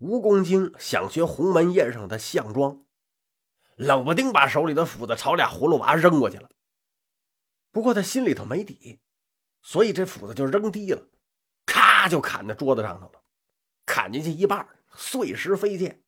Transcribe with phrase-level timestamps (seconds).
[0.00, 2.84] 蜈蚣精想学鸿门宴上的项庄，
[3.74, 6.48] 冷不丁把手里的斧子朝俩葫芦娃扔过去了。
[7.72, 9.00] 不过他心里头没底，
[9.60, 11.08] 所以这斧子就扔低了，
[11.66, 13.20] 咔就砍在桌子上头了，
[13.86, 16.00] 砍进去一半，碎石飞溅。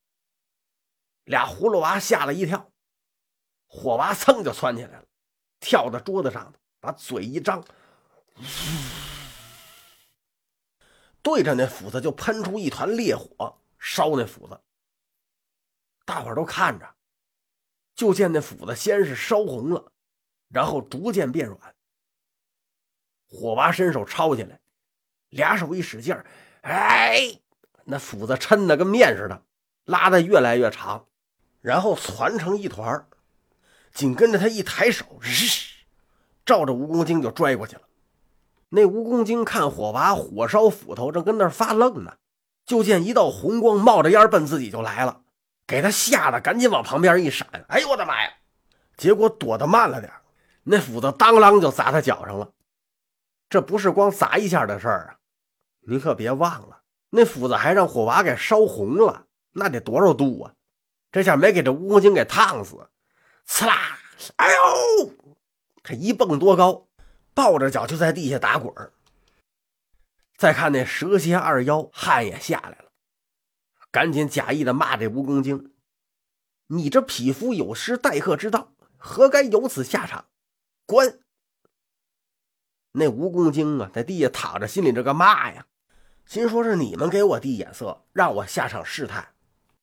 [1.24, 2.70] 俩葫芦娃吓了一跳，
[3.66, 5.04] 火娃噌就窜起来了，
[5.58, 7.64] 跳到桌子上，把嘴一张，
[11.22, 13.56] 对着那斧子就喷出一团烈火。
[13.80, 14.60] 烧那斧子，
[16.04, 16.86] 大伙都看着，
[17.94, 19.90] 就见那斧子先是烧红了，
[20.48, 21.74] 然后逐渐变软。
[23.26, 24.60] 火娃伸手抄起来，
[25.30, 26.26] 俩手一使劲儿，
[26.62, 27.40] 哎，
[27.84, 29.42] 那斧子抻的跟面似的，
[29.84, 31.06] 拉的越来越长，
[31.60, 33.08] 然后攒成一团
[33.92, 35.30] 紧跟着他一抬手，日，
[36.44, 37.82] 照着蜈蚣精就拽过去了。
[38.68, 42.18] 那蜈蚣精看火娃火烧斧头，正跟那儿发愣呢。
[42.70, 45.22] 就见一道红光冒着烟奔自己就来了，
[45.66, 47.48] 给他吓得赶紧往旁边一闪。
[47.66, 48.30] 哎呦我的妈呀！
[48.96, 50.12] 结果躲得慢了点，
[50.62, 52.52] 那斧子当啷就砸他脚上了。
[53.48, 55.18] 这不是光砸一下的事儿啊！
[55.80, 60.52] 您可别忘了，那斧子还让火娃给烧红了，那得多少度啊！
[61.10, 62.88] 这下没给这蜈蚣精给烫死，
[63.46, 63.98] 刺啦！
[64.36, 65.12] 哎呦！
[65.82, 66.86] 他一蹦多高，
[67.34, 68.72] 抱着脚就在地下打滚。
[70.40, 72.92] 再看那蛇蝎二妖，汗也下来了，
[73.90, 75.74] 赶紧假意的骂这蜈蚣精
[76.68, 80.30] ：“你这匹夫有失待客之道，何该有此下场？
[80.86, 81.20] 滚！”
[82.92, 85.66] 那蜈蚣精啊，在地下躺着，心里这个骂呀，
[86.24, 89.34] 心说是你们给我递眼色，让我下场试探，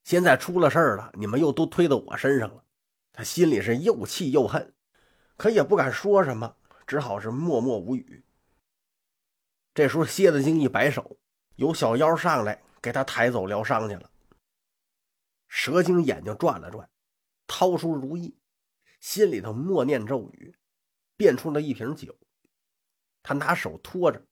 [0.04, 2.64] 现在出了事儿了，你们又都推到我身上了，
[3.14, 4.74] 他心里是又气又恨，
[5.38, 6.56] 可也不敢说什么，
[6.88, 8.24] 只好是默默无语。
[9.78, 11.20] 这时候，蝎子精一摆手，
[11.56, 14.12] 有小妖上来给他抬走疗伤去了。
[15.48, 16.90] 蛇精眼睛转了转，
[17.46, 18.40] 掏出如意，
[19.00, 20.58] 心里头默念咒语，
[21.16, 22.18] 变出了一瓶酒。
[23.22, 24.26] 他拿手托着，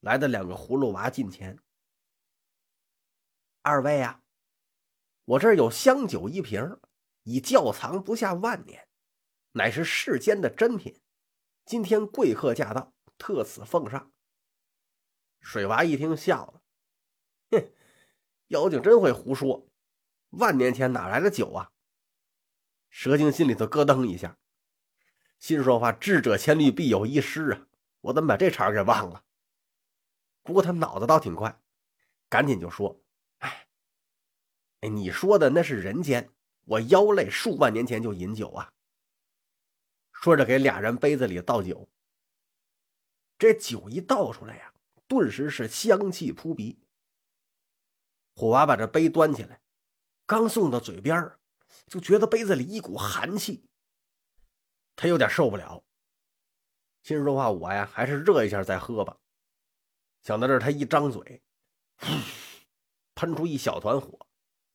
[0.00, 1.56] 来的两个葫芦娃近前
[3.62, 4.24] ：“二位啊，
[5.24, 6.80] 我这儿有香酒一瓶，
[7.22, 8.88] 已窖藏不下万年，
[9.52, 11.00] 乃是世间的珍品。
[11.64, 14.10] 今天贵客驾到，特此奉上。”
[15.40, 16.62] 水娃一听笑了，
[17.50, 17.72] 哼，
[18.48, 19.66] 妖精真会胡说，
[20.30, 21.72] 万年前哪来的酒啊？
[22.88, 24.38] 蛇精心里头咯噔一下，
[25.38, 27.66] 心说话：智者千虑，必有一失啊！
[28.02, 29.24] 我怎么把这茬给忘了？
[30.42, 31.60] 不过他脑子倒挺快，
[32.28, 33.00] 赶紧就说
[33.38, 33.68] ：“哎，
[34.80, 36.30] 哎，你说的那是人间，
[36.64, 38.72] 我妖类数万年前就饮酒啊。”
[40.12, 41.88] 说着给俩人杯子里倒酒，
[43.38, 44.69] 这酒一倒出来呀。
[45.10, 46.78] 顿时是香气扑鼻。
[48.36, 49.60] 火娃把这杯端起来，
[50.24, 51.36] 刚送到嘴边
[51.88, 53.68] 就觉得杯子里一股寒气，
[54.94, 55.82] 他有点受不了。
[57.02, 59.18] 心说话，我呀还是热一下再喝吧。
[60.22, 61.42] 想到这儿，他一张嘴，
[63.16, 64.28] 喷出一小团火，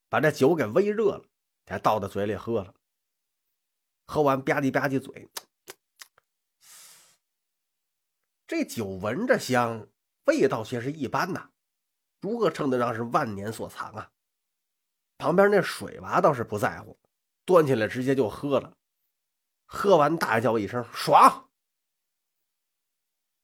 [0.10, 1.26] 把这酒给微热了，
[1.66, 2.76] 才倒到嘴里喝了。
[4.06, 5.30] 喝完吧唧吧唧嘴，
[8.46, 9.88] 这酒闻着香。
[10.26, 11.50] 味道却是一般呐，
[12.22, 14.12] 如何称得上是万年所藏啊？
[15.18, 17.00] 旁边那水娃倒是不在乎，
[17.46, 18.78] 端起来直接就喝了。
[19.66, 21.50] 喝完大叫一声“爽”，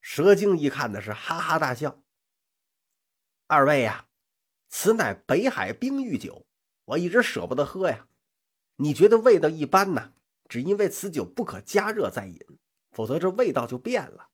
[0.02, 2.03] 蛇精一看的是哈哈大笑。
[3.47, 4.08] 二位呀，
[4.70, 6.46] 此乃北海冰玉酒，
[6.86, 8.08] 我一直舍不得喝呀。
[8.75, 10.14] 你觉得味道一般呢？
[10.50, 12.38] 只因为此酒不可加热再饮，
[12.91, 14.30] 否则这味道就变了。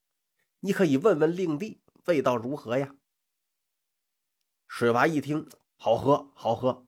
[0.61, 1.81] 你可以问问令弟。
[2.07, 2.95] 味道如何呀？
[4.65, 6.87] 水娃一听，好喝，好喝，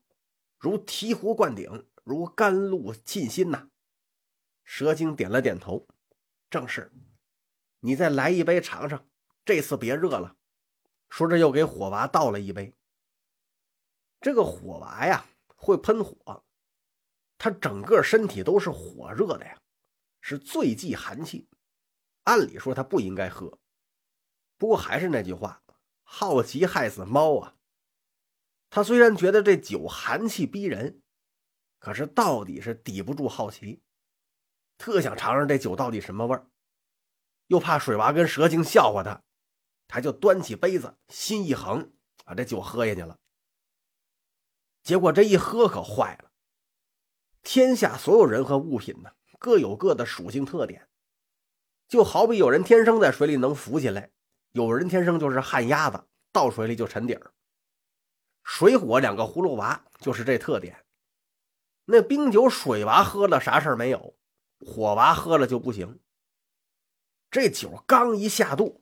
[0.58, 3.70] 如醍醐灌顶，如甘露沁心呐。
[4.64, 5.86] 蛇精点了点头，
[6.50, 6.90] 正是。
[7.82, 9.06] 你再来一杯尝尝，
[9.44, 10.38] 这次别热了。
[11.10, 12.74] 说着又给火娃倒了一杯。
[14.22, 16.46] 这个火娃呀，会喷火，
[17.38, 19.60] 他整个身体都是火热的呀，
[20.22, 21.50] 是最忌寒气。
[22.24, 23.59] 按理说他不应该喝。
[24.60, 25.64] 不过还是那句话，
[26.04, 27.56] 好奇害死猫啊！
[28.70, 31.02] 他虽然觉得这酒寒气逼人，
[31.80, 33.82] 可是到底是抵不住好奇，
[34.78, 36.46] 特想尝尝这酒到底什么味儿，
[37.48, 39.24] 又怕水娃跟蛇精笑话他，
[39.88, 41.94] 他就端起杯子，心一横，
[42.26, 43.18] 把这酒喝下去了。
[44.84, 46.32] 结果这一喝可坏了，
[47.44, 50.90] 天下所有人和物品呢，各有各的属性特点，
[51.88, 54.12] 就好比有人天生在水里能浮起来。
[54.52, 57.32] 有人天生就是旱鸭子，到水里就沉底儿。
[58.44, 60.84] 水火两个葫芦娃就是这特点。
[61.86, 64.16] 那冰酒水娃喝了啥事儿没有，
[64.66, 66.00] 火娃喝了就不行。
[67.32, 68.82] 这酒刚一下肚，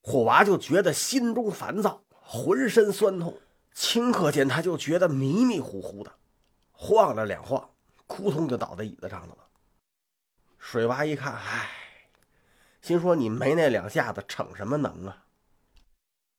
[0.00, 3.40] 火娃就觉得心中烦躁，浑身酸痛。
[3.74, 6.12] 顷刻间，他就觉得迷迷糊糊的，
[6.72, 7.70] 晃了两晃，
[8.06, 9.36] 扑通就倒在椅子上了。
[10.58, 11.70] 水娃一看，唉，
[12.80, 15.26] 心说你没那两下子，逞什么能啊？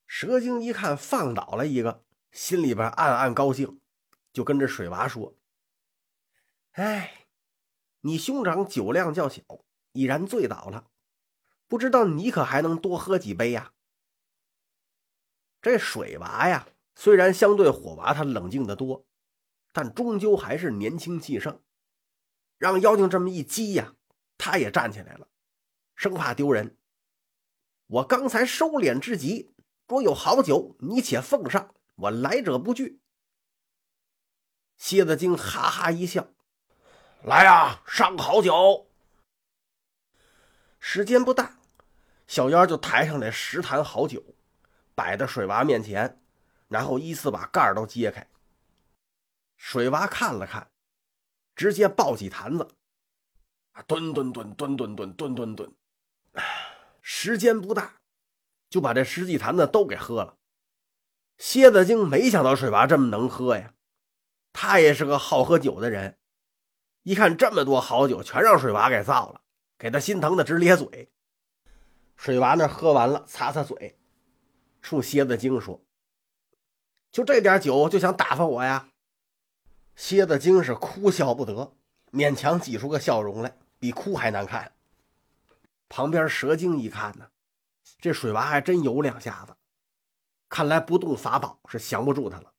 [0.08, 3.80] 蛇精一看放倒了一个，心里边暗暗高兴，
[4.34, 5.36] 就跟着水娃说
[6.74, 7.28] ：“哎，
[8.02, 9.44] 你兄长酒量较小，
[9.92, 10.88] 已然醉倒了，
[11.68, 13.74] 不知道你可还能多喝几杯呀？”
[15.62, 19.06] 这水娃呀，虽然相对火娃他冷静的多，
[19.74, 21.62] 但终究还是年轻气盛，
[22.58, 23.94] 让妖精这么一激呀，
[24.38, 25.28] 他也站起来了，
[26.00, 26.78] 生怕丢人。
[27.88, 29.54] 我刚才收敛之极。
[29.86, 33.02] 若有好酒，你且奉上，我来者不拒。
[34.78, 36.30] 蝎子精哈哈一笑
[37.22, 38.88] ：“来啊，上好酒！”
[40.80, 41.60] 时间不大，
[42.28, 44.24] 小妖就抬上来十坛好酒，
[44.96, 46.22] 摆在水娃面前，
[46.70, 48.26] 然后依次把盖儿都揭开。
[49.58, 50.72] 水娃看了看，
[51.56, 52.66] 直接抱起坛子，
[53.86, 55.76] 吨吨吨吨吨吨吨吨吨，
[57.12, 57.96] 时间不大。
[58.70, 60.38] 就把这十几坛子都给喝了。
[61.40, 63.74] 蝎子精没想到水娃这么能喝呀，
[64.54, 66.20] 他也是个好喝酒的人，
[67.02, 69.42] 一看这么多好酒全让水娃给造了，
[69.80, 71.10] 给他心疼的直咧嘴。
[72.16, 73.98] 水娃那喝完了，擦擦嘴，
[74.84, 75.84] 冲蝎子精说
[77.12, 78.90] ：“就这点酒就想打发我呀？”
[79.98, 81.76] 蝎子精是哭笑不得，
[82.12, 84.72] 勉强挤出个笑容来，比哭还难看。
[85.90, 87.30] 旁边蛇精一看呢。
[88.00, 89.58] 这水娃还真有两下子，
[90.48, 92.54] 看来不动法宝是降不住他了。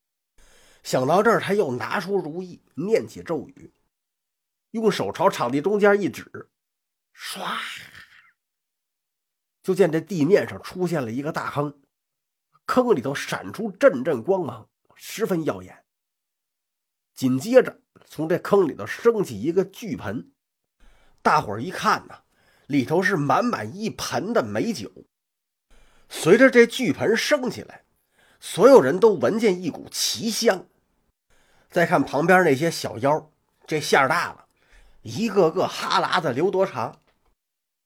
[0.82, 3.72] 想到这儿，他又拿出如意，念起咒语，
[4.72, 6.50] 用手朝场地中间一指，
[7.14, 7.58] 唰，
[9.62, 11.80] 就见这地面上出现了一个大坑，
[12.66, 15.84] 坑里头闪出阵阵光芒，十分耀眼。
[17.14, 20.32] 紧接着，从这坑里头升起一个巨盆，
[21.22, 22.24] 大伙儿一看呢，
[22.70, 24.88] 里头是满满一盆的美酒。
[26.08, 27.82] 随着这巨盆升起来，
[28.38, 30.68] 所有人都闻见一股奇香。
[31.68, 33.32] 再看旁边那些小妖，
[33.66, 34.46] 这馅儿大了，
[35.02, 37.00] 一个个哈喇子流多长。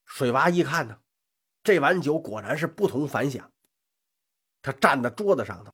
[0.05, 0.99] 水娃一看呢，
[1.63, 3.51] 这碗酒果然是不同凡响。
[4.61, 5.73] 他站在桌子上头，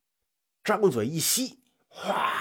[0.63, 2.33] 张嘴一吸，哗，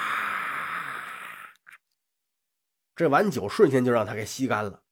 [2.95, 4.83] 这碗酒瞬间就让他给吸干了。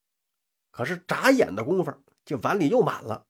[0.78, 1.92] 可是眨眼的功夫，
[2.24, 3.26] 这碗里又满了。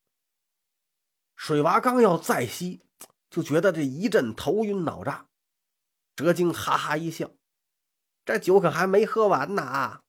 [1.38, 2.82] 水娃刚要再吸，
[3.30, 5.30] 就觉得这一阵头晕脑胀。
[6.14, 7.32] 哲金哈哈一笑
[8.26, 10.02] ：“这酒可还没喝完呢！”